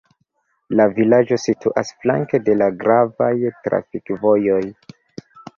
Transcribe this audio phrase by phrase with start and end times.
[0.79, 3.31] La vilaĝo situas flanke de la gravaj
[3.69, 4.63] trafikvojoj.